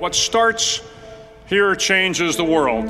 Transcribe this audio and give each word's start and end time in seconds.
What 0.00 0.12
starts 0.16 0.82
here 1.46 1.76
changes 1.76 2.36
the 2.36 2.44
world. 2.44 2.84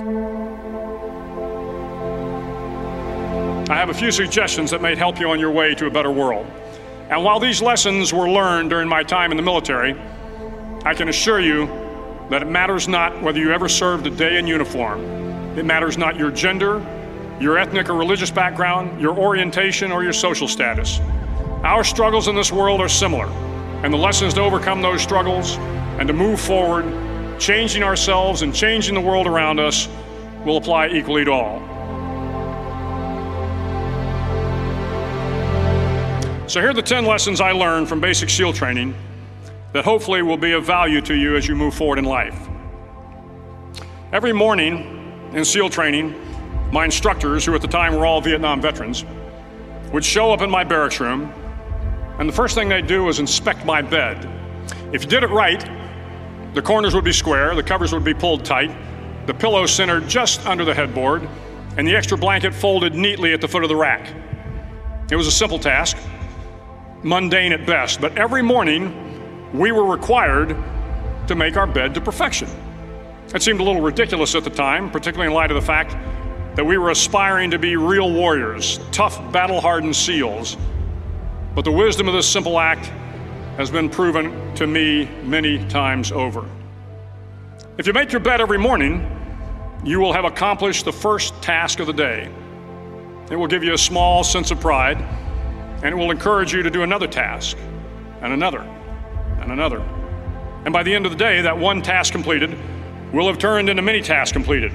I 3.69 3.75
have 3.75 3.91
a 3.91 3.95
few 3.95 4.11
suggestions 4.11 4.70
that 4.70 4.80
may 4.80 4.96
help 4.96 5.20
you 5.20 5.28
on 5.28 5.38
your 5.38 5.50
way 5.50 5.75
to 5.75 5.86
a 5.86 5.90
better 5.90 6.10
world. 6.10 6.46
And 7.10 7.22
while 7.22 7.38
these 7.38 7.60
lessons 7.60 8.14
were 8.14 8.30
learned 8.30 8.70
during 8.70 8.88
my 8.88 9.02
time 9.02 9.32
in 9.32 9.36
the 9.36 9.43
military, 9.43 9.95
I 10.86 10.95
can 10.95 11.11
assure 11.11 11.40
you 11.40 11.66
that 12.30 12.41
it 12.41 12.48
matters 12.48 12.89
not 12.89 13.21
whether 13.23 13.39
you 13.39 13.52
ever 13.52 13.68
served 13.68 14.07
a 14.07 14.11
day 14.11 14.39
in 14.39 14.46
uniform. 14.46 15.05
It 15.59 15.66
matters 15.66 15.98
not 15.98 16.16
your 16.16 16.30
gender, 16.30 16.79
your 17.39 17.59
ethnic 17.59 17.91
or 17.91 17.95
religious 17.95 18.30
background, 18.30 18.98
your 18.98 19.14
orientation, 19.18 19.93
or 19.93 20.02
your 20.02 20.14
social 20.14 20.48
status. 20.48 21.00
Our 21.64 21.84
struggles 21.84 22.29
in 22.29 22.34
this 22.34 22.50
world 22.50 22.80
are 22.80 22.89
similar, 22.89 23.27
and 23.84 23.93
the 23.93 23.98
lessons 23.98 24.32
to 24.34 24.41
overcome 24.41 24.80
those 24.80 25.02
struggles 25.02 25.59
and 25.99 26.09
to 26.09 26.15
move 26.15 26.41
forward, 26.41 26.85
changing 27.39 27.83
ourselves 27.83 28.43
and 28.43 28.55
changing 28.55 28.95
the 28.95 29.01
world 29.01 29.27
around 29.27 29.61
us, 29.61 29.89
will 30.45 30.57
apply 30.57 30.89
equally 30.89 31.25
to 31.25 31.30
all. 31.30 31.61
So, 36.47 36.61
here 36.61 36.71
are 36.71 36.75
the 36.75 36.83
10 36.83 37.07
lessons 37.07 37.41
I 37.41 37.52
learned 37.52 37.88
from 37.88 38.01
basic 38.01 38.29
SEAL 38.29 38.52
training 38.52 38.95
that 39.73 39.85
hopefully 39.85 40.23
will 40.23 40.37
be 40.37 40.52
of 40.52 40.65
value 40.65 41.01
to 41.01 41.15
you 41.15 41.37
as 41.37 41.49
you 41.49 41.57
move 41.57 41.75
forward 41.75 41.99
in 41.99 42.05
life. 42.05 42.38
Every 44.13 44.33
morning 44.33 45.30
in 45.33 45.45
SEAL 45.45 45.71
training, 45.71 46.15
my 46.71 46.85
instructors, 46.85 47.45
who 47.45 47.55
at 47.55 47.63
the 47.63 47.69
time 47.69 47.95
were 47.95 48.05
all 48.07 48.21
Vietnam 48.21 48.61
veterans, 48.61 49.05
would 49.93 50.05
show 50.05 50.33
up 50.33 50.43
in 50.43 50.51
my 50.51 50.65
barracks 50.65 51.01
room, 51.01 51.33
and 52.19 52.29
the 52.29 52.33
first 52.33 52.55
thing 52.55 52.69
they'd 52.69 52.87
do 52.87 53.05
was 53.05 53.19
inspect 53.19 53.65
my 53.65 53.80
bed. 53.83 54.29
If 54.93 55.02
you 55.02 55.09
did 55.09 55.24
it 55.24 55.30
right, 55.30 55.66
the 56.55 56.63
corners 56.63 56.95
would 56.95 57.05
be 57.05 57.13
square, 57.13 57.55
the 57.55 57.63
covers 57.63 57.93
would 57.93 58.05
be 58.05 58.15
pulled 58.15 58.45
tight, 58.45 58.75
the 59.27 59.35
pillow 59.35 59.67
centered 59.67 60.09
just 60.09 60.47
under 60.47 60.65
the 60.65 60.74
headboard, 60.74 61.29
and 61.77 61.87
the 61.87 61.96
extra 61.96 62.16
blanket 62.16 62.55
folded 62.55 62.95
neatly 62.95 63.33
at 63.33 63.41
the 63.41 63.49
foot 63.49 63.65
of 63.65 63.69
the 63.69 63.77
rack. 63.77 64.12
It 65.11 65.16
was 65.16 65.27
a 65.27 65.33
simple 65.33 65.58
task, 65.58 65.96
mundane 67.02 67.52
at 67.52 67.66
best, 67.66 68.00
but 68.00 68.16
every 68.16 68.42
morning 68.42 69.52
we 69.52 69.72
were 69.72 69.84
required 69.84 70.56
to 71.27 71.34
make 71.34 71.56
our 71.56 71.66
bed 71.66 71.94
to 71.94 72.00
perfection. 72.00 72.48
It 73.34 73.42
seemed 73.42 73.61
a 73.61 73.64
little 73.64 73.83
ridiculous 73.83 74.34
at 74.34 74.44
the 74.44 74.50
time, 74.50 74.91
particularly 74.91 75.28
in 75.28 75.34
light 75.34 75.50
of 75.50 75.56
the 75.56 75.66
fact 75.66 75.96
that 76.56 76.64
we 76.64 76.78
were 76.78 76.91
aspiring 76.91 77.50
to 77.50 77.58
be 77.58 77.77
real 77.77 78.12
warriors, 78.12 78.78
tough, 78.92 79.33
battle 79.33 79.61
hardened 79.61 79.96
SEALs. 79.96 80.56
But 81.55 81.64
the 81.64 81.72
wisdom 81.72 82.06
of 82.06 82.14
this 82.14 82.28
simple 82.28 82.61
act 82.61 82.92
has 83.56 83.70
been 83.70 83.88
proven 83.88 84.55
to 84.56 84.66
me 84.66 85.08
many 85.22 85.64
times 85.69 86.10
over. 86.10 86.44
If 87.78 87.86
you 87.86 87.92
make 87.92 88.11
your 88.11 88.20
bed 88.20 88.41
every 88.41 88.58
morning, 88.58 89.08
you 89.84 90.00
will 90.00 90.12
have 90.12 90.24
accomplished 90.24 90.84
the 90.84 90.92
first 90.92 91.41
task 91.41 91.78
of 91.78 91.86
the 91.86 91.92
day. 91.92 92.30
It 93.30 93.36
will 93.36 93.46
give 93.46 93.62
you 93.62 93.74
a 93.74 93.78
small 93.78 94.24
sense 94.24 94.50
of 94.50 94.61
pride, 94.61 94.98
and 95.83 95.86
it 95.86 95.94
will 95.94 96.11
encourage 96.11 96.52
you 96.52 96.62
to 96.62 96.70
do 96.70 96.83
another 96.83 97.06
task, 97.06 97.56
and 98.22 98.33
another, 98.33 98.61
and 99.41 99.52
another. 99.52 99.80
And 100.64 100.72
by 100.72 100.83
the 100.83 100.94
end 100.94 101.06
of 101.06 101.12
the 101.12 101.18
day, 101.18 101.41
that 101.42 101.56
one 101.56 101.80
task 101.80 102.12
completed 102.12 102.58
will 103.12 103.27
have 103.28 103.39
turned 103.39 103.68
into 103.68 103.83
many 103.83 104.00
tasks 104.00 104.33
completed. 104.33 104.72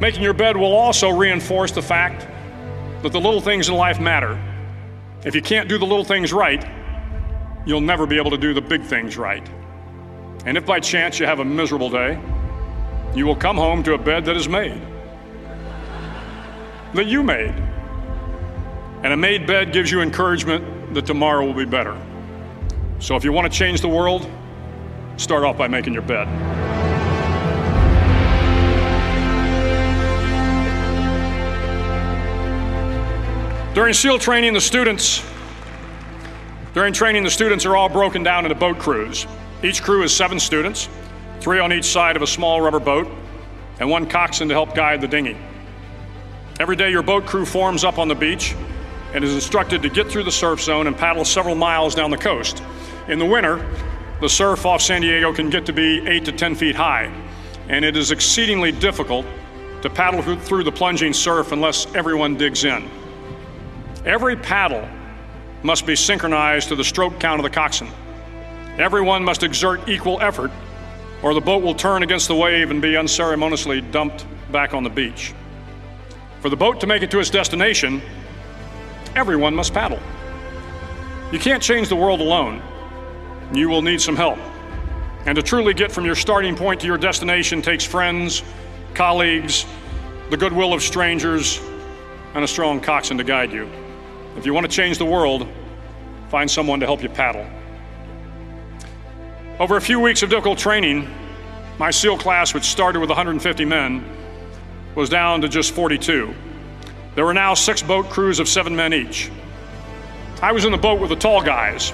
Making 0.00 0.22
your 0.22 0.34
bed 0.34 0.56
will 0.56 0.74
also 0.74 1.10
reinforce 1.10 1.72
the 1.72 1.82
fact 1.82 2.26
that 3.02 3.12
the 3.12 3.20
little 3.20 3.40
things 3.40 3.68
in 3.68 3.74
life 3.74 4.00
matter. 4.00 4.38
If 5.24 5.34
you 5.34 5.40
can't 5.42 5.68
do 5.68 5.78
the 5.78 5.86
little 5.86 6.04
things 6.04 6.32
right, 6.32 6.64
you'll 7.64 7.80
never 7.80 8.06
be 8.06 8.16
able 8.16 8.30
to 8.30 8.36
do 8.36 8.52
the 8.54 8.60
big 8.60 8.82
things 8.82 9.16
right. 9.16 9.48
And 10.44 10.56
if 10.56 10.66
by 10.66 10.80
chance 10.80 11.18
you 11.20 11.26
have 11.26 11.38
a 11.38 11.44
miserable 11.44 11.88
day, 11.88 12.20
you 13.14 13.26
will 13.26 13.36
come 13.36 13.56
home 13.56 13.82
to 13.84 13.94
a 13.94 13.98
bed 13.98 14.24
that 14.24 14.36
is 14.36 14.48
made, 14.48 14.80
that 16.94 17.06
you 17.06 17.22
made. 17.22 17.54
And 19.04 19.12
a 19.12 19.16
made 19.16 19.46
bed 19.46 19.72
gives 19.72 19.90
you 19.90 20.00
encouragement 20.00 20.94
that 20.94 21.06
tomorrow 21.06 21.44
will 21.44 21.54
be 21.54 21.64
better. 21.64 21.96
So 22.98 23.16
if 23.16 23.24
you 23.24 23.32
want 23.32 23.52
to 23.52 23.58
change 23.58 23.80
the 23.80 23.88
world, 23.88 24.30
start 25.16 25.44
off 25.44 25.58
by 25.58 25.68
making 25.68 25.92
your 25.92 26.02
bed. 26.02 26.28
During 33.74 33.94
SEAL 33.94 34.18
training, 34.18 34.52
the 34.52 34.60
students 34.60 35.24
during 36.74 36.92
training, 36.92 37.22
the 37.22 37.30
students 37.30 37.66
are 37.66 37.76
all 37.76 37.88
broken 37.88 38.22
down 38.22 38.44
into 38.44 38.54
boat 38.54 38.78
crews. 38.78 39.26
Each 39.62 39.82
crew 39.82 40.02
is 40.02 40.14
seven 40.14 40.40
students, 40.40 40.88
three 41.40 41.58
on 41.58 41.72
each 41.72 41.84
side 41.84 42.16
of 42.16 42.22
a 42.22 42.26
small 42.26 42.60
rubber 42.60 42.80
boat, 42.80 43.06
and 43.78 43.90
one 43.90 44.08
coxswain 44.08 44.48
to 44.48 44.54
help 44.54 44.74
guide 44.74 45.00
the 45.00 45.08
dinghy. 45.08 45.36
Every 46.60 46.76
day, 46.76 46.90
your 46.90 47.02
boat 47.02 47.26
crew 47.26 47.44
forms 47.44 47.84
up 47.84 47.98
on 47.98 48.08
the 48.08 48.14
beach 48.14 48.54
and 49.12 49.22
is 49.22 49.34
instructed 49.34 49.82
to 49.82 49.90
get 49.90 50.08
through 50.10 50.22
the 50.24 50.32
surf 50.32 50.62
zone 50.62 50.86
and 50.86 50.96
paddle 50.96 51.24
several 51.24 51.54
miles 51.54 51.94
down 51.94 52.10
the 52.10 52.16
coast. 52.16 52.62
In 53.08 53.18
the 53.18 53.26
winter, 53.26 53.68
the 54.20 54.28
surf 54.28 54.64
off 54.64 54.80
San 54.80 55.02
Diego 55.02 55.32
can 55.32 55.50
get 55.50 55.66
to 55.66 55.72
be 55.72 56.06
8 56.06 56.24
to 56.24 56.32
10 56.32 56.54
feet 56.54 56.74
high, 56.74 57.12
and 57.68 57.84
it 57.84 57.96
is 57.96 58.12
exceedingly 58.12 58.72
difficult 58.72 59.26
to 59.82 59.90
paddle 59.90 60.22
through 60.36 60.64
the 60.64 60.72
plunging 60.72 61.12
surf 61.12 61.52
unless 61.52 61.92
everyone 61.94 62.36
digs 62.36 62.64
in. 62.64 62.88
Every 64.06 64.36
paddle 64.36 64.88
must 65.62 65.86
be 65.86 65.96
synchronized 65.96 66.68
to 66.68 66.76
the 66.76 66.84
stroke 66.84 67.18
count 67.20 67.38
of 67.38 67.44
the 67.44 67.50
coxswain. 67.50 67.90
Everyone 68.78 69.22
must 69.22 69.42
exert 69.42 69.88
equal 69.88 70.20
effort, 70.20 70.50
or 71.22 71.34
the 71.34 71.40
boat 71.40 71.62
will 71.62 71.74
turn 71.74 72.02
against 72.02 72.28
the 72.28 72.34
wave 72.34 72.70
and 72.70 72.82
be 72.82 72.96
unceremoniously 72.96 73.80
dumped 73.80 74.26
back 74.50 74.74
on 74.74 74.82
the 74.82 74.90
beach. 74.90 75.34
For 76.40 76.48
the 76.48 76.56
boat 76.56 76.80
to 76.80 76.86
make 76.86 77.02
it 77.02 77.10
to 77.12 77.20
its 77.20 77.30
destination, 77.30 78.02
everyone 79.14 79.54
must 79.54 79.72
paddle. 79.72 80.00
You 81.30 81.38
can't 81.38 81.62
change 81.62 81.88
the 81.88 81.96
world 81.96 82.20
alone. 82.20 82.60
You 83.54 83.68
will 83.68 83.82
need 83.82 84.00
some 84.00 84.16
help. 84.16 84.38
And 85.26 85.36
to 85.36 85.42
truly 85.42 85.72
get 85.72 85.92
from 85.92 86.04
your 86.04 86.16
starting 86.16 86.56
point 86.56 86.80
to 86.80 86.86
your 86.86 86.98
destination 86.98 87.62
takes 87.62 87.84
friends, 87.84 88.42
colleagues, 88.94 89.64
the 90.30 90.36
goodwill 90.36 90.72
of 90.72 90.82
strangers, 90.82 91.60
and 92.34 92.42
a 92.42 92.48
strong 92.48 92.80
coxswain 92.80 93.18
to 93.18 93.24
guide 93.24 93.52
you. 93.52 93.68
If 94.36 94.46
you 94.46 94.54
want 94.54 94.64
to 94.64 94.72
change 94.72 94.98
the 94.98 95.04
world, 95.04 95.46
find 96.30 96.50
someone 96.50 96.80
to 96.80 96.86
help 96.86 97.02
you 97.02 97.08
paddle. 97.08 97.46
Over 99.60 99.76
a 99.76 99.80
few 99.80 100.00
weeks 100.00 100.22
of 100.22 100.30
difficult 100.30 100.58
training, 100.58 101.08
my 101.78 101.90
SEAL 101.90 102.18
class, 102.18 102.54
which 102.54 102.64
started 102.64 103.00
with 103.00 103.10
150 103.10 103.64
men, 103.64 104.04
was 104.94 105.08
down 105.08 105.40
to 105.42 105.48
just 105.48 105.72
42. 105.72 106.34
There 107.14 107.24
were 107.24 107.34
now 107.34 107.54
six 107.54 107.82
boat 107.82 108.08
crews 108.08 108.40
of 108.40 108.48
seven 108.48 108.74
men 108.74 108.94
each. 108.94 109.30
I 110.40 110.52
was 110.52 110.64
in 110.64 110.72
the 110.72 110.78
boat 110.78 111.00
with 111.00 111.10
the 111.10 111.16
tall 111.16 111.42
guys, 111.42 111.92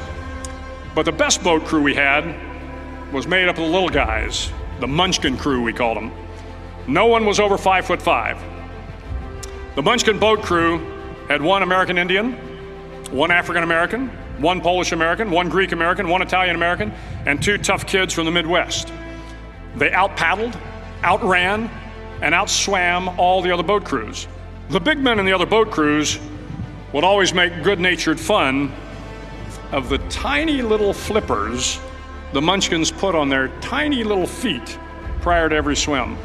but 0.94 1.04
the 1.04 1.12
best 1.12 1.42
boat 1.42 1.64
crew 1.64 1.82
we 1.82 1.94
had 1.94 2.34
was 3.12 3.26
made 3.26 3.48
up 3.48 3.58
of 3.58 3.64
the 3.64 3.70
little 3.70 3.88
guys, 3.88 4.52
the 4.80 4.86
Munchkin 4.86 5.36
crew, 5.36 5.62
we 5.62 5.72
called 5.72 5.96
them. 5.96 6.12
No 6.86 7.06
one 7.06 7.26
was 7.26 7.40
over 7.40 7.58
five 7.58 7.86
foot 7.86 8.00
five. 8.00 8.42
The 9.74 9.82
Munchkin 9.82 10.18
boat 10.18 10.42
crew 10.42 10.97
had 11.28 11.42
one 11.42 11.62
American 11.62 11.98
Indian, 11.98 12.32
one 13.10 13.30
African 13.30 13.62
American, 13.62 14.08
one 14.38 14.60
Polish 14.60 14.92
American, 14.92 15.30
one 15.30 15.48
Greek 15.48 15.72
American, 15.72 16.08
one 16.08 16.22
Italian 16.22 16.56
American, 16.56 16.92
and 17.26 17.42
two 17.42 17.58
tough 17.58 17.86
kids 17.86 18.14
from 18.14 18.24
the 18.24 18.30
Midwest. 18.30 18.92
They 19.76 19.92
out 19.92 20.16
paddled, 20.16 20.56
outran, 21.04 21.70
and 22.22 22.34
outswam 22.34 23.16
all 23.18 23.42
the 23.42 23.52
other 23.52 23.62
boat 23.62 23.84
crews. 23.84 24.26
The 24.70 24.80
big 24.80 24.98
men 24.98 25.18
in 25.18 25.26
the 25.26 25.32
other 25.32 25.46
boat 25.46 25.70
crews 25.70 26.18
would 26.92 27.04
always 27.04 27.34
make 27.34 27.62
good 27.62 27.78
natured 27.78 28.18
fun 28.18 28.72
of 29.72 29.88
the 29.88 29.98
tiny 30.08 30.62
little 30.62 30.92
flippers 30.92 31.78
the 32.32 32.42
munchkins 32.42 32.90
put 32.90 33.14
on 33.14 33.28
their 33.28 33.48
tiny 33.60 34.04
little 34.04 34.26
feet 34.26 34.78
prior 35.20 35.48
to 35.48 35.54
every 35.54 35.76
swim. 35.76 36.16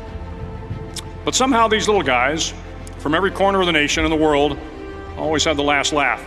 But 1.24 1.34
somehow 1.36 1.68
these 1.68 1.88
little 1.88 2.04
guys 2.04 2.54
from 2.98 3.16
every 3.16 3.32
corner 3.32 3.62
of 3.62 3.66
the 3.66 3.72
nation 3.72 4.04
and 4.04 4.12
the 4.12 4.18
world 4.18 4.58
always 5.18 5.44
had 5.44 5.57
the 5.57 5.63
last 5.63 5.94
laugh, 5.94 6.24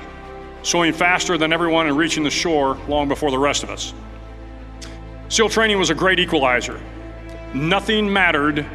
swimming 0.62 0.92
faster 0.92 1.38
than 1.38 1.52
everyone 1.52 1.86
and 1.86 1.96
reaching 1.96 2.22
the 2.22 2.30
shore 2.30 2.76
long 2.88 3.08
before 3.08 3.30
the 3.30 3.38
rest 3.38 3.62
of 3.62 3.70
us. 3.70 3.94
SEAL 5.28 5.48
training 5.48 5.78
was 5.78 5.90
a 5.90 5.94
great 5.94 6.20
equalizer. 6.20 6.80
Nothing 7.52 8.12
mattered 8.12 8.66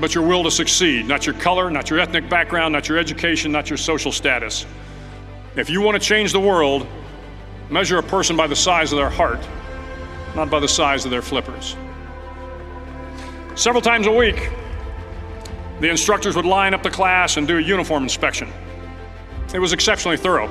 but 0.00 0.14
your 0.14 0.26
will 0.26 0.44
to 0.44 0.50
succeed, 0.50 1.06
not 1.06 1.26
your 1.26 1.34
color, 1.36 1.70
not 1.70 1.90
your 1.90 1.98
ethnic 1.98 2.28
background, 2.28 2.72
not 2.72 2.88
your 2.88 2.98
education, 2.98 3.50
not 3.50 3.68
your 3.68 3.76
social 3.76 4.12
status. 4.12 4.66
If 5.56 5.68
you 5.68 5.80
want 5.80 6.00
to 6.00 6.06
change 6.06 6.32
the 6.32 6.40
world, 6.40 6.86
measure 7.68 7.98
a 7.98 8.02
person 8.02 8.36
by 8.36 8.46
the 8.46 8.56
size 8.56 8.92
of 8.92 8.98
their 8.98 9.10
heart, 9.10 9.46
not 10.36 10.50
by 10.50 10.60
the 10.60 10.68
size 10.68 11.04
of 11.04 11.10
their 11.10 11.22
flippers. 11.22 11.76
Several 13.56 13.82
times 13.82 14.06
a 14.06 14.12
week, 14.12 14.50
the 15.80 15.88
instructors 15.88 16.36
would 16.36 16.44
line 16.44 16.74
up 16.74 16.82
the 16.82 16.90
class 16.90 17.36
and 17.36 17.46
do 17.46 17.58
a 17.58 17.60
uniform 17.60 18.04
inspection. 18.04 18.52
It 19.54 19.58
was 19.58 19.72
exceptionally 19.72 20.16
thorough. 20.16 20.50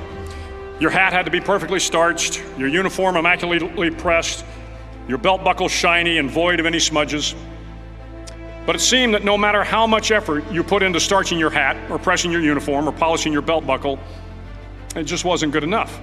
Your 0.79 0.89
hat 0.89 1.13
had 1.13 1.25
to 1.25 1.31
be 1.31 1.39
perfectly 1.39 1.79
starched, 1.79 2.43
your 2.57 2.67
uniform 2.67 3.15
immaculately 3.15 3.91
pressed, 3.91 4.43
your 5.07 5.17
belt 5.17 5.43
buckle 5.43 5.69
shiny 5.69 6.17
and 6.17 6.29
void 6.29 6.59
of 6.59 6.65
any 6.65 6.79
smudges. 6.79 7.35
But 8.65 8.75
it 8.75 8.79
seemed 8.79 9.13
that 9.13 9.23
no 9.23 9.37
matter 9.37 9.63
how 9.63 9.87
much 9.87 10.11
effort 10.11 10.43
you 10.51 10.63
put 10.63 10.83
into 10.83 10.99
starching 10.99 11.39
your 11.39 11.49
hat, 11.49 11.77
or 11.89 11.97
pressing 11.97 12.31
your 12.31 12.41
uniform, 12.41 12.87
or 12.87 12.91
polishing 12.91 13.31
your 13.31 13.41
belt 13.41 13.65
buckle, 13.65 13.97
it 14.95 15.03
just 15.03 15.23
wasn't 15.23 15.53
good 15.53 15.63
enough. 15.63 16.01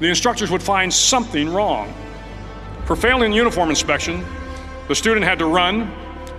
The 0.00 0.08
instructors 0.08 0.50
would 0.50 0.62
find 0.62 0.92
something 0.92 1.52
wrong. 1.52 1.92
For 2.86 2.96
failing 2.96 3.32
uniform 3.32 3.70
inspection, 3.70 4.24
the 4.88 4.94
student 4.94 5.24
had 5.24 5.38
to 5.40 5.46
run, 5.46 5.92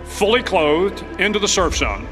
fully 0.03 0.41
clothed, 0.41 1.03
into 1.19 1.39
the 1.39 1.47
surf 1.47 1.75
zone. 1.75 2.07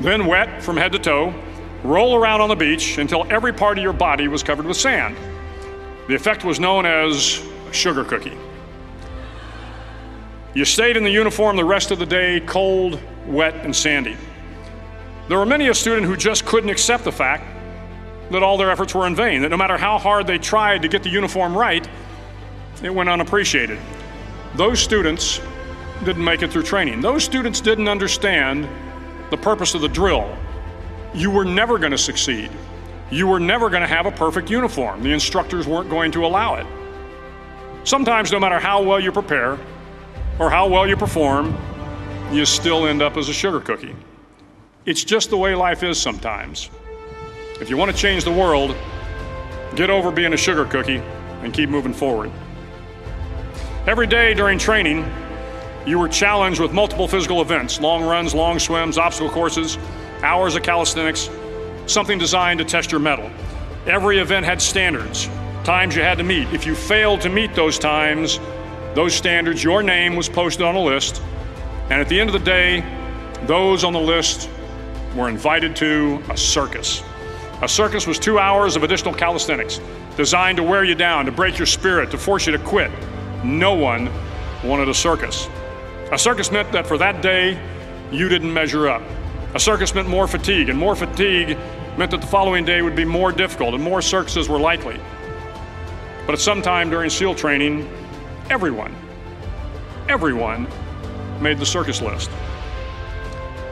Then, 0.00 0.26
wet 0.26 0.62
from 0.62 0.76
head 0.76 0.92
to 0.92 0.98
toe, 0.98 1.34
roll 1.82 2.14
around 2.14 2.40
on 2.40 2.48
the 2.48 2.56
beach 2.56 2.98
until 2.98 3.26
every 3.30 3.52
part 3.52 3.78
of 3.78 3.82
your 3.82 3.92
body 3.92 4.28
was 4.28 4.42
covered 4.42 4.66
with 4.66 4.76
sand. 4.76 5.16
The 6.08 6.14
effect 6.14 6.44
was 6.44 6.60
known 6.60 6.86
as 6.86 7.42
sugar 7.72 8.04
cookie. 8.04 8.36
You 10.52 10.64
stayed 10.64 10.96
in 10.96 11.04
the 11.04 11.10
uniform 11.10 11.56
the 11.56 11.64
rest 11.64 11.90
of 11.90 11.98
the 11.98 12.06
day, 12.06 12.40
cold, 12.40 13.00
wet, 13.26 13.54
and 13.64 13.74
sandy. 13.74 14.16
There 15.28 15.38
were 15.38 15.46
many 15.46 15.68
a 15.68 15.74
student 15.74 16.06
who 16.06 16.16
just 16.16 16.44
couldn't 16.44 16.70
accept 16.70 17.04
the 17.04 17.12
fact 17.12 17.44
that 18.32 18.42
all 18.42 18.56
their 18.56 18.70
efforts 18.70 18.94
were 18.94 19.06
in 19.06 19.14
vain, 19.14 19.42
that 19.42 19.50
no 19.50 19.56
matter 19.56 19.76
how 19.76 19.98
hard 19.98 20.26
they 20.26 20.38
tried 20.38 20.82
to 20.82 20.88
get 20.88 21.04
the 21.04 21.08
uniform 21.08 21.56
right, 21.56 21.88
it 22.82 22.92
went 22.92 23.08
unappreciated. 23.08 23.78
Those 24.56 24.80
students 24.80 25.40
didn't 26.04 26.24
make 26.24 26.42
it 26.42 26.50
through 26.50 26.64
training. 26.64 27.00
Those 27.00 27.22
students 27.22 27.60
didn't 27.60 27.88
understand 27.88 28.68
the 29.30 29.36
purpose 29.36 29.74
of 29.74 29.82
the 29.82 29.88
drill. 29.88 30.36
You 31.14 31.30
were 31.30 31.44
never 31.44 31.78
going 31.78 31.90
to 31.90 31.98
succeed. 31.98 32.50
You 33.10 33.26
were 33.26 33.40
never 33.40 33.68
going 33.68 33.82
to 33.82 33.88
have 33.88 34.06
a 34.06 34.12
perfect 34.12 34.50
uniform. 34.50 35.02
The 35.02 35.12
instructors 35.12 35.66
weren't 35.66 35.90
going 35.90 36.12
to 36.12 36.24
allow 36.24 36.54
it. 36.54 36.66
Sometimes, 37.82 38.30
no 38.30 38.38
matter 38.38 38.60
how 38.60 38.82
well 38.82 39.00
you 39.00 39.10
prepare, 39.10 39.58
or 40.38 40.50
how 40.50 40.68
well 40.68 40.86
you 40.86 40.96
perform, 40.96 41.56
you 42.30 42.44
still 42.44 42.86
end 42.86 43.02
up 43.02 43.16
as 43.16 43.28
a 43.28 43.32
sugar 43.32 43.60
cookie. 43.60 43.96
It's 44.86 45.02
just 45.02 45.30
the 45.30 45.36
way 45.36 45.54
life 45.54 45.82
is 45.82 46.00
sometimes. 46.00 46.70
If 47.60 47.68
you 47.68 47.76
want 47.76 47.90
to 47.90 47.96
change 47.96 48.24
the 48.24 48.32
world, 48.32 48.76
get 49.74 49.90
over 49.90 50.10
being 50.10 50.32
a 50.32 50.36
sugar 50.36 50.64
cookie 50.64 51.02
and 51.42 51.52
keep 51.52 51.68
moving 51.68 51.92
forward. 51.92 52.30
Every 53.86 54.06
day 54.06 54.32
during 54.34 54.58
training, 54.58 55.10
you 55.86 55.98
were 55.98 56.08
challenged 56.08 56.60
with 56.60 56.72
multiple 56.72 57.08
physical 57.08 57.42
events 57.42 57.80
long 57.80 58.02
runs, 58.04 58.34
long 58.34 58.58
swims, 58.58 58.96
obstacle 58.96 59.30
courses, 59.30 59.76
hours 60.22 60.54
of 60.54 60.62
calisthenics, 60.62 61.30
something 61.86 62.18
designed 62.18 62.58
to 62.58 62.64
test 62.64 62.90
your 62.90 63.00
mettle. 63.00 63.30
Every 63.86 64.18
event 64.18 64.46
had 64.46 64.60
standards, 64.60 65.28
times 65.64 65.96
you 65.96 66.02
had 66.02 66.18
to 66.18 66.24
meet. 66.24 66.48
If 66.52 66.66
you 66.66 66.74
failed 66.74 67.20
to 67.22 67.28
meet 67.28 67.54
those 67.54 67.78
times, 67.78 68.38
those 68.94 69.14
standards, 69.14 69.62
your 69.62 69.82
name 69.82 70.16
was 70.16 70.28
posted 70.28 70.62
on 70.62 70.74
a 70.74 70.80
list, 70.80 71.22
and 71.90 72.00
at 72.00 72.08
the 72.08 72.20
end 72.20 72.28
of 72.28 72.32
the 72.34 72.44
day, 72.44 72.84
those 73.46 73.84
on 73.84 73.92
the 73.92 74.00
list 74.00 74.50
were 75.16 75.28
invited 75.28 75.74
to 75.76 76.22
a 76.28 76.36
circus. 76.36 77.02
A 77.62 77.68
circus 77.68 78.06
was 78.06 78.18
two 78.18 78.38
hours 78.38 78.76
of 78.76 78.84
additional 78.84 79.14
calisthenics 79.14 79.80
designed 80.16 80.56
to 80.56 80.62
wear 80.62 80.84
you 80.84 80.94
down, 80.94 81.26
to 81.26 81.32
break 81.32 81.58
your 81.58 81.66
spirit, 81.66 82.10
to 82.10 82.18
force 82.18 82.46
you 82.46 82.52
to 82.52 82.58
quit. 82.58 82.90
No 83.44 83.74
one 83.74 84.10
wanted 84.64 84.88
a 84.88 84.94
circus. 84.94 85.48
A 86.12 86.18
circus 86.18 86.50
meant 86.50 86.70
that 86.72 86.86
for 86.86 86.98
that 86.98 87.22
day, 87.22 87.58
you 88.10 88.28
didn't 88.28 88.52
measure 88.52 88.88
up. 88.88 89.02
A 89.54 89.58
circus 89.58 89.94
meant 89.94 90.08
more 90.08 90.28
fatigue, 90.28 90.68
and 90.68 90.78
more 90.78 90.94
fatigue 90.94 91.58
meant 91.96 92.12
that 92.12 92.20
the 92.20 92.26
following 92.26 92.64
day 92.64 92.82
would 92.82 92.94
be 92.94 93.04
more 93.04 93.32
difficult 93.32 93.74
and 93.74 93.82
more 93.82 94.00
circuses 94.00 94.48
were 94.48 94.60
likely. 94.60 94.98
But 96.24 96.34
at 96.34 96.38
some 96.38 96.62
time 96.62 96.88
during 96.88 97.10
SEAL 97.10 97.34
training, 97.34 97.88
everyone, 98.48 98.94
everyone 100.08 100.68
made 101.40 101.58
the 101.58 101.66
circus 101.66 102.00
list. 102.00 102.30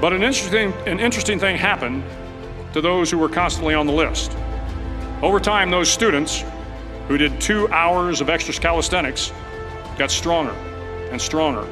But 0.00 0.12
an 0.12 0.24
interesting, 0.24 0.72
an 0.86 0.98
interesting 0.98 1.38
thing 1.38 1.56
happened 1.56 2.02
to 2.72 2.80
those 2.80 3.10
who 3.10 3.18
were 3.18 3.28
constantly 3.28 3.74
on 3.74 3.86
the 3.86 3.92
list. 3.92 4.36
Over 5.22 5.38
time, 5.38 5.70
those 5.70 5.90
students 5.90 6.44
who 7.06 7.18
did 7.18 7.40
two 7.40 7.68
hours 7.68 8.20
of 8.20 8.28
extra 8.28 8.52
calisthenics 8.52 9.32
got 9.96 10.10
stronger 10.10 10.52
and 11.10 11.20
stronger. 11.20 11.66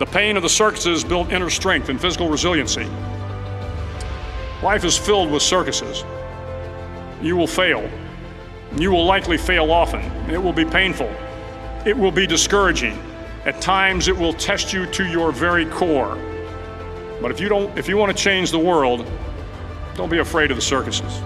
The 0.00 0.06
pain 0.06 0.38
of 0.38 0.42
the 0.42 0.48
circuses 0.48 1.04
built 1.04 1.30
inner 1.30 1.50
strength 1.50 1.90
and 1.90 2.00
physical 2.00 2.30
resiliency. 2.30 2.88
Life 4.62 4.82
is 4.82 4.96
filled 4.96 5.30
with 5.30 5.42
circuses. 5.42 6.04
You 7.20 7.36
will 7.36 7.46
fail. 7.46 7.86
You 8.78 8.92
will 8.92 9.04
likely 9.04 9.36
fail 9.36 9.70
often. 9.70 10.00
It 10.30 10.42
will 10.42 10.54
be 10.54 10.64
painful. 10.64 11.14
It 11.84 11.94
will 11.94 12.10
be 12.10 12.26
discouraging. 12.26 12.98
At 13.44 13.60
times 13.60 14.08
it 14.08 14.16
will 14.16 14.32
test 14.32 14.72
you 14.72 14.86
to 14.86 15.04
your 15.04 15.32
very 15.32 15.66
core. 15.66 16.16
But 17.20 17.30
if 17.30 17.38
you 17.38 17.50
don't 17.50 17.76
if 17.76 17.86
you 17.86 17.98
want 17.98 18.10
to 18.10 18.16
change 18.16 18.50
the 18.50 18.58
world, 18.58 19.06
don't 19.96 20.08
be 20.08 20.20
afraid 20.20 20.50
of 20.50 20.56
the 20.56 20.62
circuses. 20.62 21.20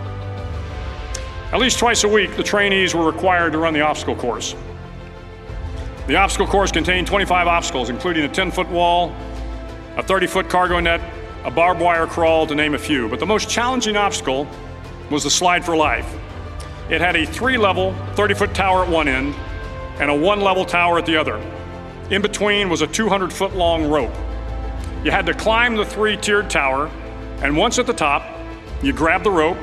At 1.53 1.61
least 1.61 1.79
twice 1.79 2.03
a 2.03 2.09
week, 2.09 2.35
the 2.35 2.43
trainees 2.43 2.93
were 2.93 3.07
required 3.07 3.53
to 3.53 3.59
run 3.59 3.73
the 3.73 3.83
obstacle 3.83 4.17
course. 4.17 4.57
The 6.07 6.17
obstacle 6.17 6.47
course 6.47 6.71
contained 6.71 7.07
25 7.07 7.47
obstacles, 7.47 7.89
including 7.89 8.25
a 8.25 8.29
10 8.29 8.51
foot 8.51 8.69
wall, 8.69 9.17
a 9.97 10.03
30 10.03 10.27
foot 10.27 10.51
cargo 10.51 10.79
net, 10.79 11.01
a 11.45 11.51
barbed 11.51 11.81
wire 11.81 12.07
crawl, 12.07 12.47
to 12.47 12.55
name 12.55 12.75
a 12.75 12.79
few. 12.79 13.09
But 13.09 13.21
the 13.21 13.27
most 13.27 13.49
challenging 13.49 13.97
obstacle 13.97 14.47
was 15.11 15.25
the 15.25 15.31
slide 15.31 15.65
for 15.65 15.75
life. 15.75 16.07
It 16.91 17.01
had 17.01 17.17
a 17.17 17.25
three 17.25 17.57
level, 17.57 17.95
30 18.17 18.35
foot 18.35 18.55
tower 18.55 18.85
at 18.85 18.91
one 18.91 19.09
end 19.09 19.35
and 19.99 20.11
a 20.11 20.15
one 20.15 20.43
level 20.43 20.67
tower 20.67 20.99
at 20.99 21.07
the 21.07 21.17
other. 21.17 21.39
In 22.11 22.21
between 22.21 22.69
was 22.69 22.83
a 22.83 22.87
200 22.87 23.33
foot 23.33 23.55
long 23.57 23.89
rope. 23.89 24.15
You 25.05 25.11
had 25.11 25.25
to 25.25 25.33
climb 25.33 25.75
the 25.75 25.87
three 25.87 26.19
tiered 26.19 26.51
tower, 26.51 26.91
and 27.43 27.57
once 27.57 27.79
at 27.79 27.87
the 27.87 27.95
top, 27.95 28.25
you 28.83 28.93
grabbed 28.93 29.25
the 29.25 29.31
rope, 29.31 29.57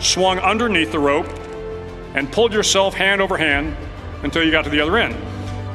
swung 0.00 0.40
underneath 0.40 0.90
the 0.90 0.98
rope, 0.98 1.28
and 2.14 2.30
pulled 2.32 2.52
yourself 2.52 2.94
hand 2.94 3.20
over 3.20 3.36
hand 3.36 3.76
until 4.24 4.42
you 4.42 4.50
got 4.50 4.64
to 4.64 4.70
the 4.70 4.80
other 4.80 4.96
end. 4.96 5.14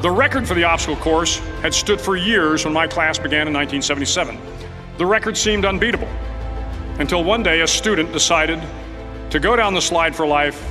The 0.01 0.12
record 0.12 0.47
for 0.47 0.53
the 0.53 0.63
obstacle 0.63 0.97
course 0.97 1.38
had 1.62 1.74
stood 1.74 2.00
for 2.00 2.15
years 2.15 2.65
when 2.65 2.74
my 2.74 2.86
class 2.86 3.18
began 3.18 3.47
in 3.47 3.53
1977. 3.53 4.38
The 4.97 5.06
record 5.06 5.36
seemed 5.36 5.65
unbeatable 5.65 6.09
until 7.00 7.24
one 7.24 7.44
day 7.44 7.62
a 7.62 7.68
student 7.68 8.12
decided 8.12 8.62
to 9.30 9.39
go 9.39 9.56
down 9.56 9.74
the 9.74 9.81
slide 9.81 10.15
for 10.15 10.27
life 10.27 10.62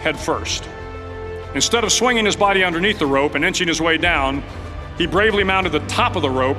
head 0.00 0.18
first. 0.18 0.68
Instead 1.54 1.82
of 1.82 1.92
swinging 1.92 2.24
his 2.24 2.36
body 2.36 2.62
underneath 2.62 2.98
the 2.98 3.06
rope 3.06 3.34
and 3.34 3.44
inching 3.44 3.66
his 3.66 3.80
way 3.80 3.98
down, 3.98 4.42
he 4.96 5.06
bravely 5.06 5.42
mounted 5.42 5.72
the 5.72 5.86
top 5.86 6.14
of 6.14 6.22
the 6.22 6.30
rope 6.30 6.58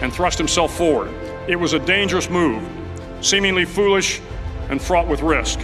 and 0.00 0.12
thrust 0.12 0.38
himself 0.38 0.76
forward. 0.76 1.12
It 1.46 1.56
was 1.56 1.72
a 1.72 1.78
dangerous 1.78 2.28
move, 2.28 2.66
seemingly 3.20 3.64
foolish 3.64 4.20
and 4.68 4.80
fraught 4.80 5.06
with 5.06 5.22
risk. 5.22 5.60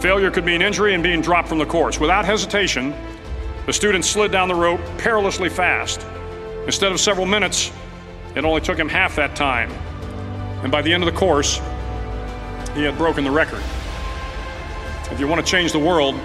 Failure 0.00 0.30
could 0.30 0.44
mean 0.44 0.62
injury 0.62 0.94
and 0.94 1.02
being 1.02 1.20
dropped 1.20 1.48
from 1.48 1.58
the 1.58 1.66
course. 1.66 1.98
Without 1.98 2.24
hesitation, 2.24 2.94
the 3.68 3.72
student 3.72 4.04
slid 4.04 4.32
down 4.32 4.48
the 4.48 4.54
rope 4.56 4.80
perilously 4.98 5.48
fast. 5.48 6.04
Instead 6.66 6.90
of 6.90 6.98
several 6.98 7.24
minutes, 7.24 7.70
it 8.34 8.44
only 8.44 8.60
took 8.60 8.76
him 8.76 8.88
half 8.88 9.14
that 9.14 9.36
time. 9.36 9.70
And 10.64 10.72
by 10.72 10.82
the 10.82 10.92
end 10.92 11.04
of 11.04 11.12
the 11.12 11.16
course, 11.16 11.58
he 12.74 12.82
had 12.82 12.98
broken 12.98 13.22
the 13.22 13.30
record. 13.30 13.62
If 15.12 15.20
you 15.20 15.28
want 15.28 15.40
to 15.40 15.48
change 15.48 15.70
the 15.70 15.78
world, 15.78 16.18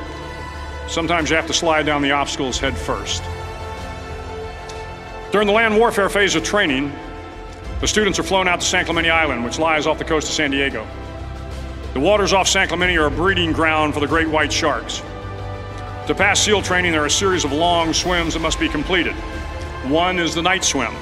Sometimes 0.88 1.30
you 1.30 1.36
have 1.36 1.48
to 1.48 1.54
slide 1.54 1.86
down 1.86 2.02
the 2.02 2.12
obstacles 2.12 2.60
head 2.60 2.78
first. 2.78 3.24
During 5.32 5.48
the 5.48 5.54
land 5.54 5.78
warfare 5.78 6.10
phase 6.10 6.36
of 6.36 6.44
training, 6.44 6.92
the 7.80 7.88
students 7.88 8.20
are 8.20 8.24
flown 8.24 8.48
out 8.48 8.60
to 8.60 8.66
San 8.66 8.86
Clemente 8.86 9.10
Island, 9.10 9.44
which 9.44 9.58
lies 9.58 9.88
off 9.88 9.98
the 9.98 10.06
coast 10.06 10.28
of 10.28 10.34
San 10.34 10.52
Diego. 10.52 10.86
The 11.94 12.00
waters 12.00 12.34
off 12.34 12.48
San 12.48 12.68
Clemente 12.68 12.98
are 12.98 13.08
a 13.08 13.12
breeding 13.12 13.54
ground 13.54 13.94
for 13.94 14.02
the 14.02 14.08
great 14.08 14.28
white 14.28 14.52
sharks. 14.52 15.02
To 16.08 16.14
pass 16.14 16.42
SEAL 16.42 16.64
training, 16.64 16.92
there 16.92 17.04
are 17.04 17.06
a 17.06 17.10
series 17.10 17.46
of 17.46 17.54
long 17.54 17.94
swims 17.94 18.34
that 18.34 18.42
must 18.42 18.60
be 18.60 18.68
completed. 18.68 19.14
One 19.86 20.20
is 20.20 20.36
the 20.36 20.42
night 20.42 20.66
swim. 20.66 20.94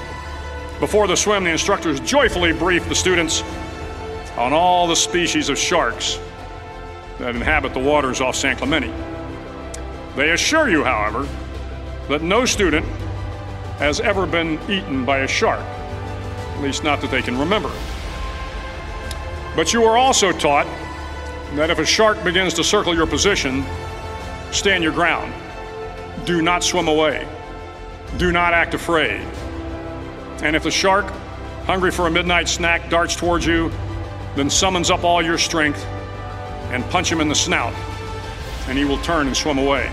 Before 0.78 1.08
the 1.08 1.16
swim, 1.16 1.42
the 1.42 1.50
instructors 1.50 1.98
joyfully 1.98 2.52
brief 2.52 2.88
the 2.88 2.94
students 2.94 3.42
on 4.36 4.52
all 4.52 4.86
the 4.86 4.94
species 4.94 5.48
of 5.48 5.58
sharks 5.58 6.20
that 7.18 7.34
inhabit 7.34 7.74
the 7.74 7.80
waters 7.80 8.20
off 8.20 8.36
San 8.36 8.56
Clemente. 8.56 8.92
They 10.14 10.30
assure 10.30 10.68
you, 10.68 10.84
however, 10.84 11.26
that 12.08 12.22
no 12.22 12.44
student 12.44 12.86
has 13.78 13.98
ever 13.98 14.24
been 14.24 14.60
eaten 14.70 15.04
by 15.04 15.18
a 15.18 15.28
shark, 15.28 15.60
at 15.62 16.62
least 16.62 16.84
not 16.84 17.00
that 17.00 17.10
they 17.10 17.22
can 17.22 17.36
remember. 17.36 17.72
But 19.56 19.72
you 19.72 19.82
are 19.82 19.96
also 19.98 20.30
taught 20.30 20.66
that 21.56 21.70
if 21.70 21.80
a 21.80 21.84
shark 21.84 22.22
begins 22.22 22.54
to 22.54 22.62
circle 22.62 22.94
your 22.94 23.08
position, 23.08 23.64
stand 24.52 24.84
your 24.84 24.92
ground. 24.92 25.32
Do 26.24 26.42
not 26.42 26.62
swim 26.62 26.86
away. 26.86 27.26
Do 28.18 28.30
not 28.30 28.52
act 28.52 28.74
afraid. 28.74 29.20
And 30.42 30.54
if 30.54 30.62
the 30.64 30.70
shark, 30.70 31.06
hungry 31.64 31.90
for 31.90 32.06
a 32.06 32.10
midnight 32.10 32.48
snack, 32.48 32.90
darts 32.90 33.16
towards 33.16 33.46
you, 33.46 33.70
then 34.36 34.50
summons 34.50 34.90
up 34.90 35.04
all 35.04 35.22
your 35.22 35.38
strength 35.38 35.84
and 36.70 36.84
punch 36.90 37.10
him 37.10 37.20
in 37.20 37.28
the 37.28 37.34
snout, 37.34 37.74
and 38.68 38.78
he 38.78 38.84
will 38.84 38.98
turn 38.98 39.26
and 39.26 39.36
swim 39.36 39.58
away. 39.58 39.90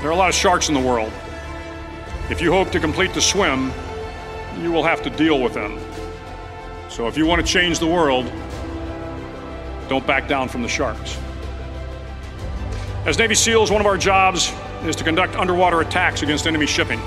There 0.00 0.08
are 0.08 0.12
a 0.12 0.16
lot 0.16 0.28
of 0.28 0.34
sharks 0.34 0.68
in 0.68 0.74
the 0.74 0.80
world. 0.80 1.12
If 2.30 2.40
you 2.40 2.52
hope 2.52 2.70
to 2.72 2.80
complete 2.80 3.14
the 3.14 3.20
swim, 3.20 3.72
you 4.60 4.72
will 4.72 4.82
have 4.82 5.02
to 5.02 5.10
deal 5.10 5.40
with 5.40 5.54
them. 5.54 5.78
So 6.88 7.06
if 7.08 7.16
you 7.16 7.26
want 7.26 7.44
to 7.44 7.52
change 7.52 7.78
the 7.78 7.86
world, 7.86 8.30
don't 9.88 10.06
back 10.06 10.28
down 10.28 10.48
from 10.48 10.62
the 10.62 10.68
sharks. 10.68 11.18
As 13.06 13.16
Navy 13.18 13.36
SEALs, 13.36 13.70
one 13.70 13.80
of 13.80 13.86
our 13.86 13.96
jobs 13.96 14.52
is 14.82 14.96
to 14.96 15.04
conduct 15.04 15.36
underwater 15.36 15.80
attacks 15.80 16.22
against 16.22 16.44
enemy 16.44 16.66
shipping. 16.66 17.00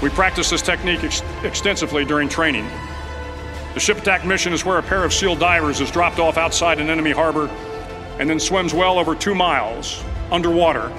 We 0.00 0.08
practice 0.08 0.50
this 0.50 0.62
technique 0.62 1.02
ex- 1.02 1.24
extensively 1.42 2.04
during 2.04 2.28
training. 2.28 2.70
The 3.74 3.80
ship 3.80 3.98
attack 3.98 4.24
mission 4.24 4.52
is 4.52 4.64
where 4.64 4.78
a 4.78 4.82
pair 4.84 5.02
of 5.02 5.12
SEAL 5.12 5.34
divers 5.34 5.80
is 5.80 5.90
dropped 5.90 6.20
off 6.20 6.38
outside 6.38 6.78
an 6.78 6.88
enemy 6.88 7.10
harbor 7.10 7.48
and 8.20 8.30
then 8.30 8.38
swims 8.38 8.72
well 8.72 9.00
over 9.00 9.16
two 9.16 9.34
miles 9.34 10.00
underwater 10.30 10.92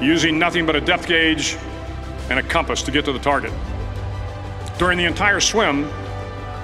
using 0.00 0.38
nothing 0.38 0.64
but 0.64 0.76
a 0.76 0.80
depth 0.80 1.08
gauge 1.08 1.56
and 2.30 2.38
a 2.38 2.44
compass 2.44 2.80
to 2.82 2.92
get 2.92 3.04
to 3.06 3.12
the 3.12 3.18
target. 3.18 3.52
During 4.78 4.98
the 4.98 5.04
entire 5.04 5.40
swim, 5.40 5.90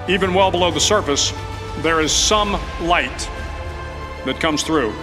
even 0.07 0.33
well 0.33 0.49
below 0.49 0.71
the 0.71 0.79
surface, 0.79 1.33
there 1.79 1.99
is 1.99 2.13
some 2.13 2.53
light 2.79 3.29
that 4.23 4.39
comes 4.39 4.63
through. 4.63 4.93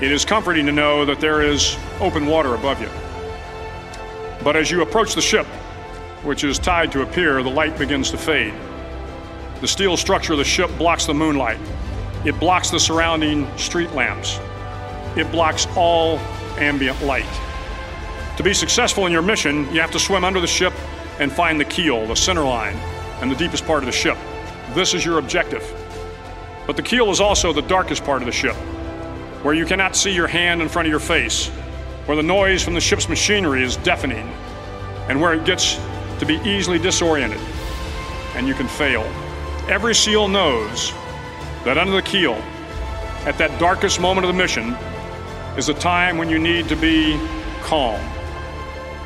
It 0.00 0.12
is 0.12 0.24
comforting 0.24 0.64
to 0.66 0.72
know 0.72 1.04
that 1.04 1.18
there 1.18 1.42
is 1.42 1.76
open 1.98 2.26
water 2.26 2.54
above 2.54 2.80
you. 2.80 2.88
But 4.44 4.54
as 4.54 4.70
you 4.70 4.82
approach 4.82 5.16
the 5.16 5.20
ship, 5.20 5.44
which 6.22 6.44
is 6.44 6.56
tied 6.56 6.92
to 6.92 7.02
a 7.02 7.06
pier, 7.06 7.42
the 7.42 7.50
light 7.50 7.76
begins 7.76 8.12
to 8.12 8.16
fade. 8.16 8.54
The 9.60 9.66
steel 9.66 9.96
structure 9.96 10.34
of 10.34 10.38
the 10.38 10.44
ship 10.44 10.70
blocks 10.78 11.06
the 11.06 11.14
moonlight. 11.14 11.58
It 12.24 12.38
blocks 12.38 12.70
the 12.70 12.78
surrounding 12.78 13.48
street 13.58 13.90
lamps. 13.90 14.38
It 15.16 15.30
blocks 15.32 15.66
all 15.74 16.18
ambient 16.58 17.02
light. 17.02 17.26
To 18.36 18.44
be 18.44 18.54
successful 18.54 19.06
in 19.06 19.12
your 19.12 19.22
mission, 19.22 19.64
you 19.74 19.80
have 19.80 19.90
to 19.90 19.98
swim 19.98 20.22
under 20.22 20.40
the 20.40 20.46
ship 20.46 20.72
and 21.18 21.32
find 21.32 21.58
the 21.58 21.64
keel, 21.64 22.06
the 22.06 22.14
center 22.14 22.44
line, 22.44 22.76
and 23.20 23.28
the 23.28 23.36
deepest 23.36 23.66
part 23.66 23.82
of 23.82 23.86
the 23.86 23.92
ship. 23.92 24.16
This 24.74 24.94
is 24.94 25.04
your 25.04 25.18
objective. 25.18 25.64
But 26.68 26.76
the 26.76 26.82
keel 26.82 27.10
is 27.10 27.20
also 27.20 27.52
the 27.52 27.62
darkest 27.62 28.04
part 28.04 28.22
of 28.22 28.26
the 28.26 28.32
ship, 28.32 28.54
where 29.48 29.56
you 29.56 29.64
cannot 29.64 29.96
see 29.96 30.12
your 30.12 30.26
hand 30.26 30.60
in 30.60 30.68
front 30.68 30.86
of 30.86 30.90
your 30.90 31.00
face, 31.00 31.48
where 32.04 32.18
the 32.18 32.22
noise 32.22 32.62
from 32.62 32.74
the 32.74 32.80
ship's 32.82 33.08
machinery 33.08 33.62
is 33.62 33.78
deafening, 33.78 34.28
and 35.08 35.18
where 35.18 35.32
it 35.32 35.42
gets 35.46 35.80
to 36.18 36.26
be 36.26 36.34
easily 36.44 36.78
disoriented, 36.78 37.40
and 38.34 38.46
you 38.46 38.52
can 38.52 38.68
fail. 38.68 39.00
Every 39.66 39.94
SEAL 39.94 40.28
knows 40.28 40.92
that 41.64 41.78
under 41.78 41.94
the 41.94 42.02
keel, 42.02 42.34
at 43.24 43.38
that 43.38 43.58
darkest 43.58 44.02
moment 44.02 44.26
of 44.26 44.34
the 44.34 44.38
mission, 44.38 44.76
is 45.56 45.70
a 45.70 45.74
time 45.74 46.18
when 46.18 46.28
you 46.28 46.38
need 46.38 46.68
to 46.68 46.76
be 46.76 47.18
calm, 47.62 47.98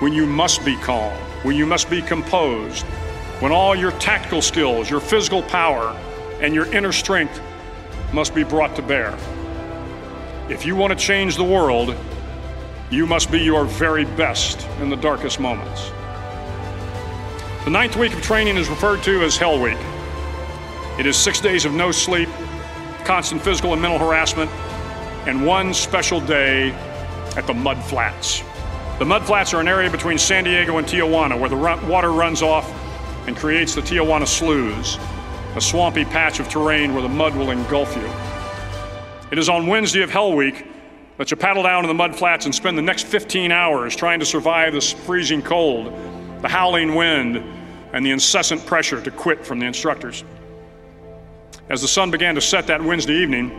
when 0.00 0.12
you 0.12 0.26
must 0.26 0.64
be 0.64 0.74
calm, 0.78 1.12
when 1.44 1.54
you 1.54 1.66
must 1.66 1.88
be 1.88 2.02
composed, 2.02 2.84
when 3.38 3.52
all 3.52 3.76
your 3.76 3.92
tactical 3.92 4.42
skills, 4.42 4.90
your 4.90 4.98
physical 4.98 5.44
power, 5.44 5.96
and 6.40 6.52
your 6.52 6.66
inner 6.74 6.90
strength 6.90 7.40
must 8.12 8.34
be 8.34 8.42
brought 8.42 8.74
to 8.74 8.82
bear. 8.82 9.16
If 10.52 10.66
you 10.66 10.76
want 10.76 10.90
to 10.90 10.98
change 11.02 11.36
the 11.36 11.44
world, 11.44 11.96
you 12.90 13.06
must 13.06 13.30
be 13.30 13.40
your 13.40 13.64
very 13.64 14.04
best 14.04 14.68
in 14.82 14.90
the 14.90 14.96
darkest 14.96 15.40
moments. 15.40 15.90
The 17.64 17.70
ninth 17.70 17.96
week 17.96 18.12
of 18.12 18.20
training 18.20 18.58
is 18.58 18.68
referred 18.68 19.02
to 19.04 19.22
as 19.22 19.38
Hell 19.38 19.58
Week. 19.58 19.78
It 20.98 21.06
is 21.06 21.16
six 21.16 21.40
days 21.40 21.64
of 21.64 21.72
no 21.72 21.90
sleep, 21.90 22.28
constant 23.02 23.40
physical 23.40 23.72
and 23.72 23.80
mental 23.80 23.98
harassment, 23.98 24.50
and 25.26 25.46
one 25.46 25.72
special 25.72 26.20
day 26.20 26.72
at 27.34 27.46
the 27.46 27.54
Mud 27.54 27.82
Flats. 27.84 28.42
The 28.98 29.06
Mud 29.06 29.24
Flats 29.24 29.54
are 29.54 29.60
an 29.60 29.68
area 29.68 29.90
between 29.90 30.18
San 30.18 30.44
Diego 30.44 30.76
and 30.76 30.86
Tijuana 30.86 31.40
where 31.40 31.48
the 31.48 31.56
water 31.56 32.12
runs 32.12 32.42
off 32.42 32.70
and 33.26 33.34
creates 33.34 33.74
the 33.74 33.80
Tijuana 33.80 34.28
Sloughs, 34.28 34.98
a 35.56 35.62
swampy 35.62 36.04
patch 36.04 36.40
of 36.40 36.48
terrain 36.50 36.92
where 36.92 37.02
the 37.02 37.08
mud 37.08 37.34
will 37.34 37.52
engulf 37.52 37.96
you. 37.96 38.31
It 39.32 39.38
is 39.38 39.48
on 39.48 39.66
Wednesday 39.66 40.02
of 40.02 40.10
Hell 40.10 40.34
Week 40.34 40.66
that 41.16 41.30
you 41.30 41.38
paddle 41.38 41.62
down 41.62 41.84
to 41.84 41.88
the 41.88 41.94
mud 41.94 42.14
flats 42.14 42.44
and 42.44 42.54
spend 42.54 42.76
the 42.76 42.82
next 42.82 43.06
15 43.06 43.50
hours 43.50 43.96
trying 43.96 44.20
to 44.20 44.26
survive 44.26 44.74
this 44.74 44.92
freezing 44.92 45.40
cold, 45.40 45.86
the 46.42 46.48
howling 46.48 46.94
wind, 46.94 47.38
and 47.94 48.04
the 48.04 48.10
incessant 48.10 48.66
pressure 48.66 49.00
to 49.00 49.10
quit 49.10 49.46
from 49.46 49.58
the 49.58 49.64
instructors. 49.64 50.22
As 51.70 51.80
the 51.80 51.88
sun 51.88 52.10
began 52.10 52.34
to 52.34 52.42
set 52.42 52.66
that 52.66 52.82
Wednesday 52.82 53.14
evening, 53.14 53.50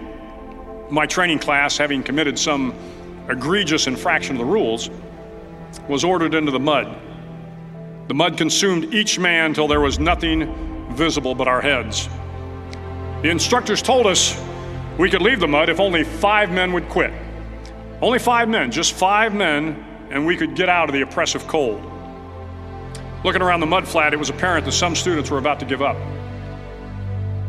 my 0.92 1.08
training 1.08 1.40
class, 1.40 1.76
having 1.76 2.04
committed 2.04 2.38
some 2.38 2.76
egregious 3.28 3.88
infraction 3.88 4.36
of 4.36 4.46
the 4.46 4.54
rules, 4.54 4.92
was 5.90 6.04
ordered 6.04 6.36
into 6.36 6.52
the 6.52 6.60
mud. 6.60 6.96
The 8.10 8.14
mud 8.14 8.38
consumed 8.38 8.94
each 8.94 9.18
man 9.18 9.56
till 9.56 9.68
there 9.68 9.82
was 9.82 9.98
nothing 9.98 10.94
visible 10.94 11.34
but 11.34 11.48
our 11.48 11.62
heads. 11.62 12.10
The 13.24 13.30
instructors 13.32 13.82
told 13.82 14.06
us 14.06 14.40
we 14.98 15.10
could 15.10 15.22
leave 15.22 15.40
the 15.40 15.48
mud 15.48 15.70
if 15.70 15.80
only 15.80 16.04
five 16.04 16.52
men 16.52 16.74
would 16.74 16.88
quit. 16.90 17.12
Only 18.02 18.20
five 18.20 18.50
men, 18.50 18.72
just 18.72 18.94
five 18.94 19.34
men, 19.34 20.08
and 20.12 20.26
we 20.26 20.36
could 20.38 20.56
get 20.56 20.70
out 20.70 20.90
of 20.90 20.94
the 20.94 21.02
oppressive 21.02 21.48
cold. 21.48 21.82
Looking 23.24 23.42
around 23.42 23.62
the 23.62 23.66
mud 23.66 23.88
flat, 23.88 24.14
it 24.14 24.18
was 24.18 24.30
apparent 24.30 24.66
that 24.66 24.74
some 24.74 24.96
students 24.96 25.32
were 25.32 25.38
about 25.38 25.60
to 25.62 25.66
give 25.66 25.82
up. 25.82 25.96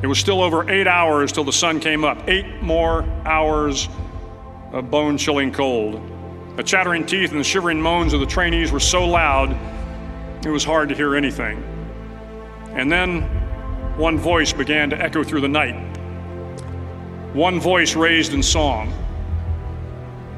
It 0.02 0.06
was 0.06 0.18
still 0.18 0.42
over 0.42 0.70
eight 0.70 0.86
hours 0.86 1.32
till 1.32 1.44
the 1.44 1.52
sun 1.52 1.80
came 1.80 2.04
up. 2.04 2.28
Eight 2.28 2.62
more 2.62 3.02
hours 3.24 3.88
of 4.72 4.90
bone 4.90 5.18
chilling 5.18 5.52
cold. 5.52 6.00
The 6.56 6.62
chattering 6.62 7.04
teeth 7.04 7.32
and 7.32 7.40
the 7.40 7.44
shivering 7.44 7.80
moans 7.80 8.12
of 8.12 8.20
the 8.20 8.26
trainees 8.26 8.70
were 8.70 8.80
so 8.80 9.04
loud, 9.04 9.56
it 10.46 10.50
was 10.50 10.62
hard 10.62 10.88
to 10.90 10.94
hear 10.94 11.16
anything. 11.16 11.62
And 12.74 12.92
then 12.92 13.22
one 13.96 14.18
voice 14.18 14.52
began 14.52 14.90
to 14.90 15.00
echo 15.00 15.24
through 15.24 15.40
the 15.40 15.48
night. 15.48 15.74
One 17.34 17.58
voice 17.58 17.96
raised 17.96 18.32
in 18.32 18.44
song. 18.44 18.94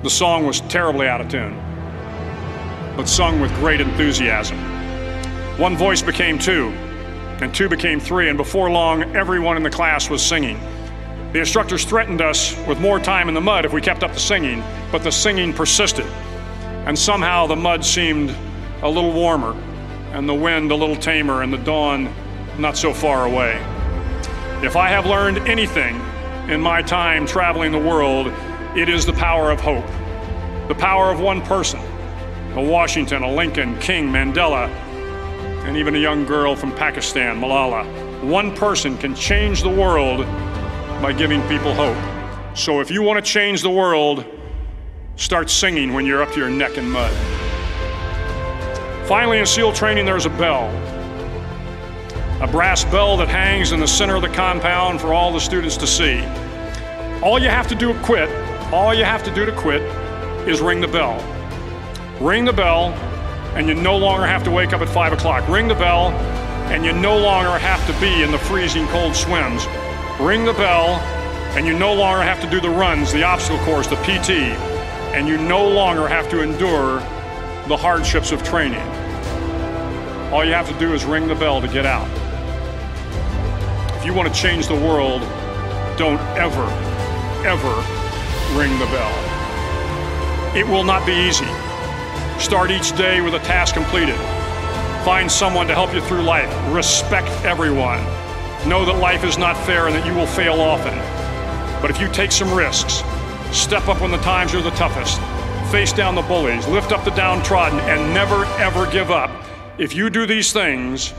The 0.03 0.09
song 0.09 0.47
was 0.47 0.63
terribly 0.63 1.07
out 1.07 1.21
of 1.21 1.29
tune, 1.29 1.55
but 2.97 3.07
sung 3.07 3.39
with 3.39 3.55
great 3.57 3.83
enthusiasm. 3.83 4.57
One 5.59 5.77
voice 5.77 6.01
became 6.01 6.39
two, 6.39 6.69
and 7.43 7.55
two 7.55 7.69
became 7.69 8.01
three, 8.01 8.31
and 8.31 8.39
before 8.39 8.71
long, 8.71 9.15
everyone 9.15 9.59
in 9.59 9.63
the 9.63 9.69
class 9.69 10.09
was 10.09 10.23
singing. 10.23 10.59
The 11.35 11.41
instructors 11.41 11.85
threatened 11.85 12.23
us 12.23 12.57
with 12.67 12.81
more 12.81 12.99
time 12.99 13.29
in 13.29 13.35
the 13.35 13.43
mud 13.43 13.67
if 13.67 13.75
we 13.75 13.83
kept 13.83 14.03
up 14.03 14.15
the 14.15 14.19
singing, 14.19 14.65
but 14.91 15.05
the 15.05 15.13
singing 15.13 15.53
persisted. 15.53 16.07
And 16.87 16.99
somehow 16.99 17.47
the 17.47 17.57
mud 17.57 17.85
seemed 17.85 18.35
a 18.81 18.89
little 18.89 19.13
warmer, 19.13 19.53
and 20.13 20.27
the 20.27 20.33
wind 20.33 20.73
a 20.73 20.75
little 20.75 20.97
tamer, 20.97 21.43
and 21.43 21.53
the 21.53 21.59
dawn 21.59 22.11
not 22.57 22.75
so 22.75 22.95
far 22.95 23.27
away. 23.27 23.57
If 24.63 24.77
I 24.77 24.89
have 24.89 25.05
learned 25.05 25.47
anything 25.47 26.01
in 26.49 26.61
my 26.61 26.83
time 26.83 27.27
traveling 27.27 27.73
the 27.73 27.79
world, 27.79 28.29
it 28.77 28.89
is 28.89 29.05
the 29.05 29.13
power 29.13 29.51
of 29.51 29.61
hope. 29.61 29.87
The 30.69 30.75
power 30.75 31.11
of 31.11 31.21
one 31.21 31.43
person 31.43 31.81
a 32.57 32.63
Washington, 32.63 33.23
a 33.23 33.31
Lincoln, 33.31 33.79
King, 33.81 34.09
Mandela, 34.09 34.69
and 35.67 35.77
even 35.77 35.95
a 35.95 35.99
young 35.99 36.25
girl 36.25 36.57
from 36.57 36.73
Pakistan, 36.73 37.39
Malala. 37.39 37.85
One 38.25 38.57
person 38.57 38.97
can 38.97 39.15
change 39.15 39.63
the 39.63 39.69
world 39.69 40.21
by 41.03 41.13
giving 41.13 41.47
people 41.49 41.75
hope. 41.75 41.99
So 42.57 42.81
if 42.81 42.91
you 42.91 43.03
want 43.03 43.23
to 43.23 43.31
change 43.31 43.61
the 43.61 43.71
world, 43.71 44.25
start 45.17 45.51
singing 45.51 45.93
when 45.93 46.07
you're 46.07 46.23
up 46.23 46.33
to 46.33 46.41
your 46.41 46.49
neck 46.49 46.79
in 46.79 46.89
mud. 46.89 47.13
Finally, 49.07 49.39
in 49.39 49.47
SEAL 49.47 49.75
training, 49.75 50.07
there's 50.07 50.25
a 50.25 50.31
bell. 50.31 50.71
A 52.39 52.47
brass 52.47 52.85
bell 52.85 53.17
that 53.17 53.29
hangs 53.29 53.73
in 53.73 53.81
the 53.81 53.89
center 53.89 54.15
of 54.15 54.21
the 54.21 54.29
compound 54.29 55.01
for 55.01 55.15
all 55.15 55.33
the 55.33 55.41
students 55.41 55.79
to 55.79 55.87
see. 55.87 56.23
All 57.23 57.39
you 57.39 57.49
have 57.49 57.67
to 57.69 57.75
do 57.75 57.95
to 57.95 57.99
quit, 58.01 58.29
all 58.71 58.93
you 58.93 59.05
have 59.05 59.25
to 59.25 59.35
do 59.35 59.47
to 59.47 59.53
quit 59.53 59.81
is 60.47 60.61
ring 60.61 60.83
the 60.83 60.87
bell. 60.87 61.17
Ring 62.21 62.45
the 62.45 62.53
bell, 62.53 62.89
and 63.57 63.67
you 63.67 63.75
no 63.75 63.97
longer 63.97 64.27
have 64.27 64.45
to 64.45 64.51
wake 64.51 64.75
up 64.75 64.83
at 64.83 64.89
5 64.91 65.15
o'clock. 65.15 65.49
Ring 65.49 65.67
the 65.67 65.75
bell, 65.77 66.11
and 66.71 66.85
you 66.85 66.93
no 66.93 67.17
longer 67.17 67.57
have 67.59 67.87
to 67.87 68.01
be 68.03 68.23
in 68.23 68.31
the 68.31 68.39
freezing 68.39 68.87
cold 68.89 69.17
swims. 69.17 69.67
Ring 70.21 70.45
the 70.45 70.53
bell, 70.53 70.97
and 71.57 71.67
you 71.67 71.73
no 71.79 71.95
longer 71.95 72.23
have 72.23 72.43
to 72.43 72.51
do 72.51 72.61
the 72.61 72.69
runs, 72.69 73.15
the 73.15 73.23
obstacle 73.23 73.65
course, 73.65 73.87
the 73.87 73.97
PT, 73.97 74.53
and 75.17 75.27
you 75.27 75.39
no 75.39 75.67
longer 75.67 76.07
have 76.07 76.29
to 76.29 76.43
endure 76.43 76.99
the 77.67 77.77
hardships 77.79 78.31
of 78.31 78.43
training. 78.43 78.87
All 80.31 80.45
you 80.45 80.53
have 80.53 80.69
to 80.69 80.79
do 80.79 80.93
is 80.93 81.07
ring 81.07 81.29
the 81.29 81.35
bell 81.35 81.63
to 81.63 81.69
get 81.69 81.87
out. 81.87 82.26
You 84.07 84.15
want 84.15 84.33
to 84.33 84.41
change 84.41 84.69
the 84.69 84.75
world, 84.77 85.21
don't 85.99 86.21
ever, 86.39 86.63
ever 87.45 87.75
ring 88.57 88.79
the 88.79 88.87
bell. 88.87 90.57
It 90.57 90.65
will 90.65 90.85
not 90.85 91.05
be 91.05 91.13
easy. 91.13 91.49
Start 92.39 92.71
each 92.71 92.97
day 92.97 93.21
with 93.21 93.35
a 93.35 93.41
task 93.41 93.75
completed. 93.75 94.15
Find 95.05 95.29
someone 95.31 95.67
to 95.67 95.75
help 95.75 95.93
you 95.93 96.01
through 96.03 96.23
life. 96.23 96.49
Respect 96.73 97.27
everyone. 97.45 97.99
Know 98.69 98.85
that 98.85 98.97
life 99.01 99.25
is 99.25 99.39
not 99.39 99.57
fair 99.67 99.89
and 99.89 99.97
that 99.97 100.07
you 100.07 100.15
will 100.15 100.29
fail 100.29 100.61
often. 100.61 100.97
But 101.83 101.91
if 101.91 102.01
you 102.01 102.09
take 102.13 102.31
some 102.31 102.55
risks, 102.55 103.03
step 103.51 103.89
up 103.89 104.01
when 104.01 104.13
the 104.13 104.19
times 104.19 104.55
are 104.55 104.63
the 104.63 104.71
toughest, 104.71 105.21
face 105.73 105.93
down 105.93 106.15
the 106.15 106.23
bullies, 106.23 106.65
lift 106.69 106.93
up 106.93 107.05
the 107.05 107.11
downtrodden, 107.11 107.81
and 107.81 108.15
never, 108.15 108.45
ever 108.61 108.89
give 108.89 109.11
up. 109.11 109.33
If 109.79 109.97
you 109.97 110.11
do 110.11 110.27
these 110.27 110.53
things, 110.53 111.13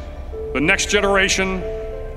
the 0.53 0.61
next 0.61 0.89
generation 0.89 1.61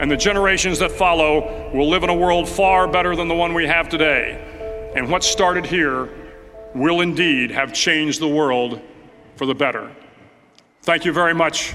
and 0.01 0.11
the 0.11 0.17
generations 0.17 0.79
that 0.79 0.91
follow 0.91 1.71
will 1.73 1.89
live 1.89 2.03
in 2.03 2.09
a 2.09 2.15
world 2.15 2.49
far 2.49 2.89
better 2.89 3.15
than 3.15 3.29
the 3.29 3.35
one 3.35 3.53
we 3.53 3.67
have 3.67 3.91
today. 3.91 4.93
And 4.97 5.11
what 5.11 5.23
started 5.23 5.67
here 5.67 6.09
will 6.75 7.03
indeed 7.03 7.51
have 7.51 7.75
changed 7.75 8.19
the 8.19 8.29
world 8.29 8.81
for 9.37 9.45
the 9.45 9.55
better. 9.55 9.95
Thank 10.83 11.05
you 11.05 11.13
very 11.13 11.35
much 11.35 11.75